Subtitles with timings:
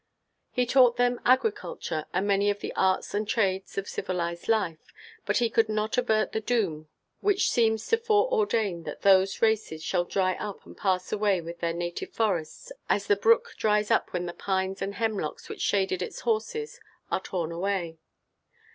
[0.51, 4.91] He taught them agriculture, and many of the arts and trades of civilized life.
[5.27, 6.89] But he could not avert the doom
[7.19, 11.71] which seems to foreordain that those races shall dry up and pass away with their
[11.73, 16.23] native forests, as the brook dries up when the pines and hemlocks which shaded its
[16.23, 16.79] source
[17.11, 17.99] are torn away.